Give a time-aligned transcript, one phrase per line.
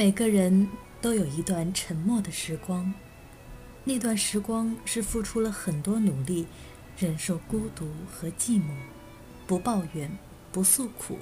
[0.00, 0.66] 每个人
[1.02, 2.90] 都有一段沉默的时光，
[3.84, 6.46] 那段时光是付出了很多努力，
[6.96, 8.70] 忍受孤独和寂寞，
[9.46, 10.10] 不抱怨，
[10.50, 11.18] 不诉苦，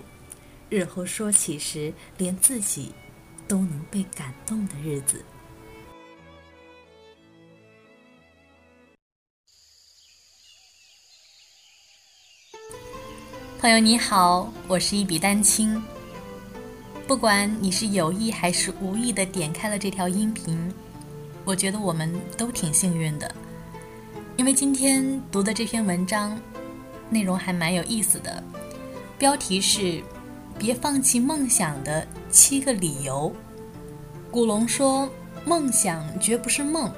[0.71, 2.93] 日后说起时，连自己
[3.49, 5.25] 都能被感动的日子。
[13.59, 15.83] 朋友你好，我是一笔丹青。
[17.09, 20.71] 不管你是有意还是无意的点开了这条音频，
[21.43, 23.35] 我觉得我们都挺幸运的，
[24.36, 26.39] 因为今天读的这篇文章
[27.08, 28.44] 内容还蛮有意思的，
[29.16, 30.02] 标题是
[30.58, 33.34] “别放弃梦想的七个理由”。
[34.30, 35.08] 古龙说
[35.47, 36.92] ：“梦想绝不是梦，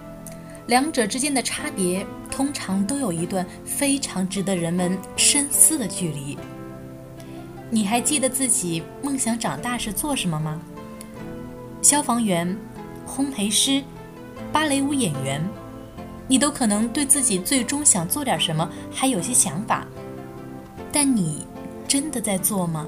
[0.66, 6.36] 两者之间的差别通常都有一段非常值得人们深思的距离。”
[7.70, 10.60] 你还记得自己梦想长大是做什么吗？
[11.80, 12.56] 消防员、
[13.06, 13.82] 烘焙师、
[14.52, 15.40] 芭蕾舞演员，
[16.26, 19.86] 你都可能对自己最终想做点什么还有些想法，
[20.90, 21.46] 但你
[21.86, 22.86] 真的在做吗？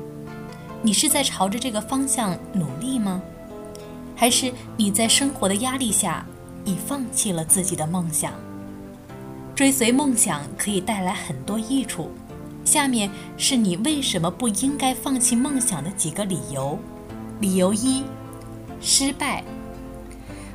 [0.83, 3.23] 你是在朝着这个方向努力吗？
[4.17, 6.27] 还是你在生活的压力下
[6.65, 8.33] 已放弃了自己的梦想？
[9.55, 12.11] 追随梦想可以带来很多益处。
[12.65, 16.79] 下面是你为什么不应该放弃梦想的几个理由。
[17.41, 18.05] 理由一：
[18.81, 19.43] 失败。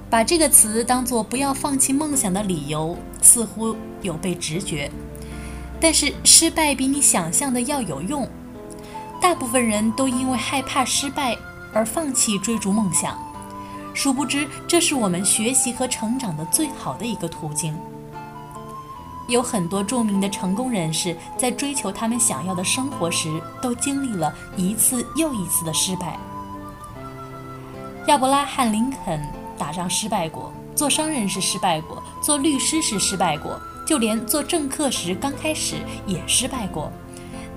[0.09, 4.89] 把这个词当做不要放弃梦想的理由，似乎有被直觉。
[5.81, 8.27] 但是失败比你想象的要有用。
[9.21, 11.35] 大部分人都因为害怕失败
[11.73, 13.19] 而放弃追逐梦想，
[13.93, 17.75] 殊不知这是我们学习和成长的最好的一个途径。
[19.27, 26.17] 有很多著名的成功人士在追求他们想要的生活时，都经历了一次又一次的失败。
[28.07, 29.21] 亚伯拉罕·林肯
[29.57, 36.89] 打仗失败过，做商人是失败过，做律师是失败过，就连做政客时刚开始也失败过。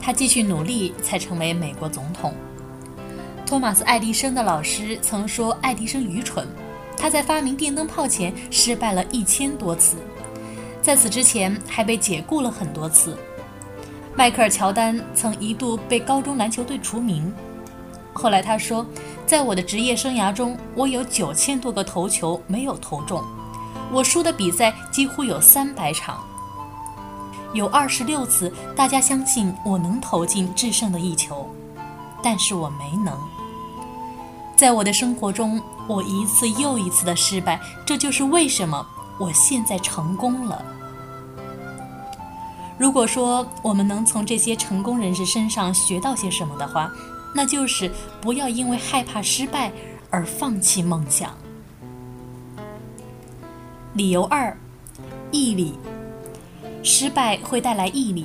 [0.00, 2.34] 他继续努力，才成为美国总统。
[3.46, 6.48] 托马斯·爱迪生的老师曾说爱迪生愚蠢，
[6.96, 9.96] 他在发明电灯泡前失败了一千多次。
[10.90, 13.16] 在此之前，还被解雇了很多次。
[14.16, 17.32] 迈克尔·乔丹曾一度被高中篮球队除名。
[18.12, 18.84] 后来他说
[19.24, 23.22] ：“在我的职业生涯中，我有九千多个投球没有投中，
[23.92, 26.18] 我输的比赛几乎有三百场，
[27.54, 31.48] 有二十六次大家相信我能投进制胜的一球，
[32.20, 33.16] 但是我没能。
[34.56, 38.84] 在我的生活中，我一次又一次的失败，这就是为什么。”
[39.20, 40.64] 我现在成功了。
[42.80, 46.90] 如果说我们能从这些成功人士身上学到些什么的话，
[47.34, 47.90] 那就是
[48.22, 49.70] 不要因为害怕失败
[50.08, 51.36] 而放弃梦想。
[53.92, 54.56] 理由二：
[55.30, 55.74] 毅力。
[56.82, 58.24] 失败会带来毅力。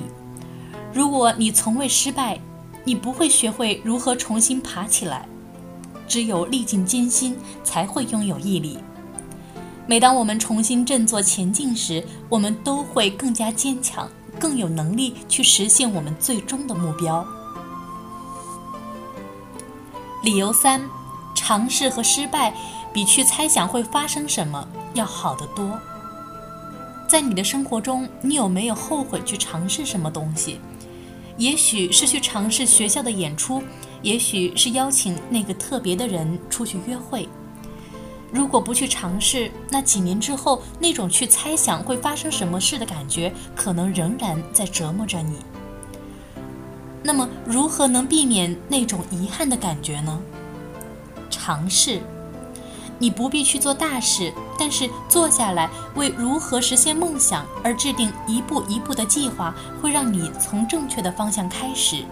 [0.90, 2.40] 如果你从未失败，
[2.82, 5.28] 你不会学会如何重新爬起来。
[6.08, 8.78] 只有历尽艰辛，才会拥有毅力。
[9.86, 14.08] 每当我们重新振作前进时，我们都会更加坚强，
[14.38, 17.26] 更有能力去实现我们最终的目标。
[20.22, 20.80] 理由三：
[21.34, 22.52] 尝试和失败
[22.92, 25.78] 比去猜想会发生什么要好得多。
[27.08, 30.60] 在你的生活中，你有没有后悔去尝试什么东西？
[31.36, 33.62] 也许是去尝试学校的演出，
[34.02, 37.28] 也许是邀请那个特别的人出去约会。
[38.32, 45.38] 如果不去尝试，那几年之后那种去猜想会发生什么事的感觉，可能仍然在折磨着你。
[47.02, 50.20] 那么，如何能避免那种遗憾的感觉呢？
[51.30, 52.00] 尝试，
[52.98, 62.04] 你不必去做大事，但是坐下来为如何实现梦想而制定一步一步的计划，会让你从正确的方向开始。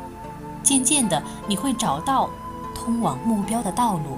[0.63, 2.31] 渐渐的，你会找到
[2.73, 4.17] 通往目标的道路。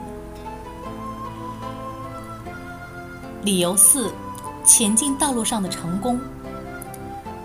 [3.46, 4.10] 理由四：
[4.64, 6.18] 前进道路上的成功。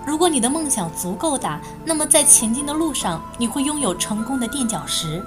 [0.04, 5.24] 如果你的梦想足够大，那么在前进的路上，你会拥有成功的垫脚石。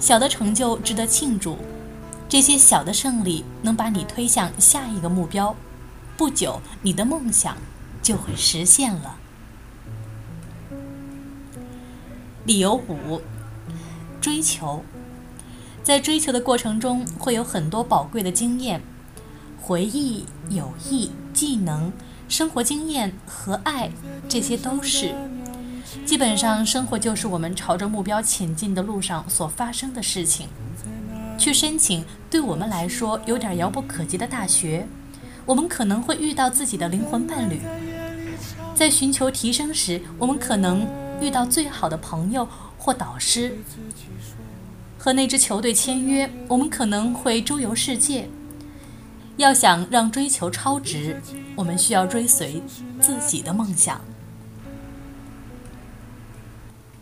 [0.00, 1.58] 小的成就值得庆祝，
[2.26, 5.54] 这些小的胜利能把你推向下一个目标。
[6.16, 7.54] 不久，你的梦想
[8.02, 9.16] 就会实现了。
[12.46, 13.20] 理由五：
[14.22, 14.82] 追求。
[15.82, 18.80] 在追求的过程中，会有很多宝贵的经验。
[19.60, 21.92] 回忆、友谊、技能、
[22.28, 23.90] 生活经验和爱，
[24.28, 25.14] 这些都是。
[26.04, 30.48] 基本上，生活就是我们朝着目标前进的路上所发生的事情。
[31.38, 34.86] 去申请对我们来说有点遥不可及的大学，
[35.44, 37.60] 我们可能会遇到自己的灵魂伴侣。
[38.74, 40.86] 在寻求提升时，我们可能
[41.20, 42.48] 遇到最好的朋友
[42.78, 43.58] 或导师。
[44.98, 48.28] 和那支球队签约，我们可能会周游世界。
[49.36, 51.20] 要想让追求超值，
[51.54, 52.62] 我们需要追随
[53.00, 54.00] 自己的梦想。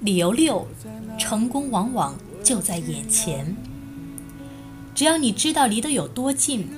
[0.00, 0.66] 理由六：
[1.19, 3.56] 成功往往就在眼前。
[4.94, 6.69] 只要你知道离得有多近，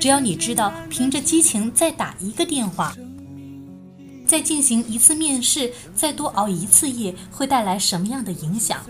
[0.00, 2.94] 只要你知道凭着激情再打一个电话。
[4.26, 8.80] 再进行一次面试，再多熬一次夜，会带来什么样的影响？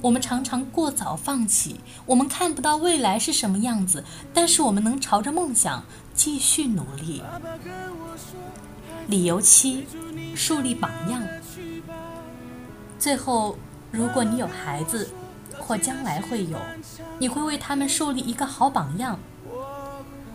[0.00, 5.84] 我们常常过早放弃，我们看不到未来是什么样子，但是我们能朝着梦想
[6.14, 7.22] 继续努力。
[9.08, 9.86] 理由七：
[10.34, 11.22] 树立榜样。
[12.98, 13.58] 最后，
[13.90, 15.10] 如果你有孩子，
[15.58, 16.58] 或将来会有，
[17.18, 19.18] 你会为他们树立一个好榜样。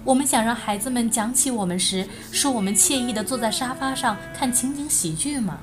[0.03, 5.59] 我们想让孩子们讲起我们时，说我们惬意地坐在沙发上看情景喜剧吗？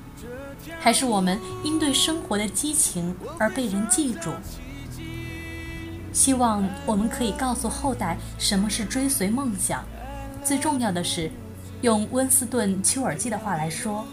[0.80, 4.32] 还是我们因对生活的激情而被人记住？
[6.12, 9.84] 希望我们可以告诉后代什么是追随梦想。
[10.42, 11.30] 最重要的是，
[11.82, 14.04] 用温斯顿·丘尔基的话来说：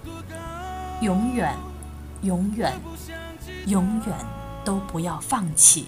[1.01, 1.55] 永远、
[2.21, 2.73] 永远、
[3.65, 4.15] 永远
[4.63, 5.87] 都不要放弃。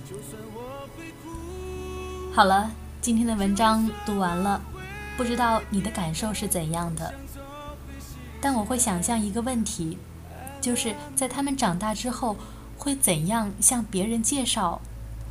[2.34, 2.72] 好了。
[3.02, 4.62] 今天的文章读完了，
[5.16, 7.14] 不知道你的感受是怎样的？
[8.42, 9.98] 但我会想象一个问题，
[10.62, 12.36] 就是在他们长大之后，
[12.78, 14.82] 会怎样向别人介绍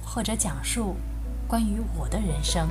[0.04, 0.96] 或者讲述
[1.46, 2.68] 关于我的人生？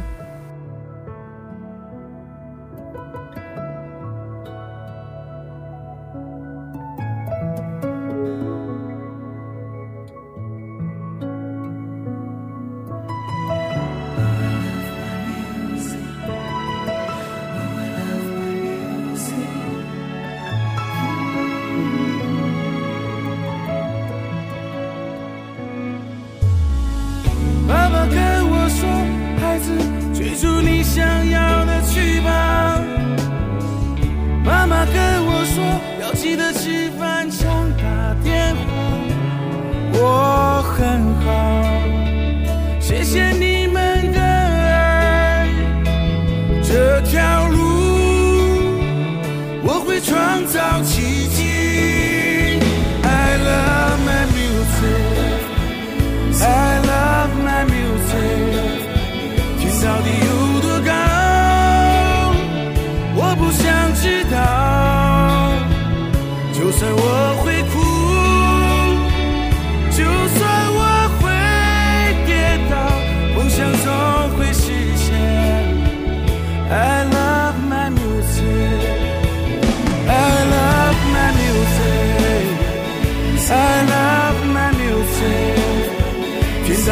[50.00, 51.17] 创造奇迹。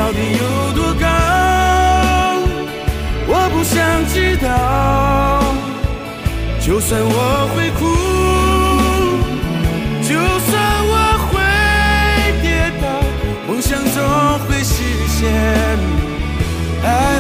[0.06, 1.07] 到底有多高？
[3.28, 4.46] 我不想知道。
[6.62, 7.81] 就算我会哭，
[10.04, 10.13] 就
[10.46, 10.54] 算
[10.86, 10.94] 我
[11.25, 11.34] 会
[12.44, 12.46] 跌
[12.80, 12.86] 倒，
[13.48, 13.98] 梦想总
[14.48, 14.75] 会实
[15.07, 15.18] 现。
[16.84, 17.14] 爱。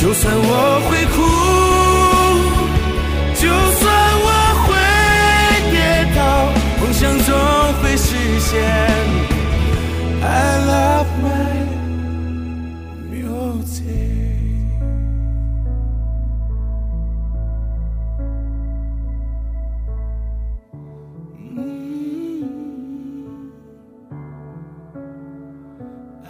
[0.00, 1.16] 就算我会哭
[3.34, 3.42] 就
[3.80, 3.82] 算
[4.24, 4.28] 我
[4.64, 4.68] 会
[5.70, 5.74] 跌
[6.14, 6.18] 倒
[6.80, 7.28] 梦想总
[7.82, 8.06] 会实
[8.40, 8.52] 现。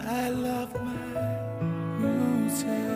[0.05, 1.34] Ilovemymusic
[2.63, 2.94] take